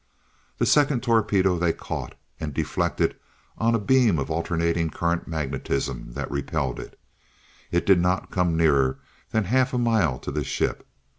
The 0.57 0.65
second 0.65 1.03
torpedo 1.03 1.59
they 1.59 1.73
caught 1.73 2.15
and 2.39 2.55
deflected 2.55 3.15
on 3.59 3.75
a 3.75 3.79
beam 3.79 4.17
of 4.17 4.31
alternating 4.31 4.89
current 4.89 5.27
magnetism 5.27 6.13
that 6.13 6.31
repelled 6.31 6.79
it. 6.79 6.99
It 7.69 7.85
did 7.85 7.99
not 7.99 8.31
come 8.31 8.57
nearer 8.57 8.97
than 9.29 9.43
half 9.43 9.75
a 9.75 9.77
mile 9.77 10.17
to 10.17 10.31
the 10.31 10.43
ship. 10.43 10.87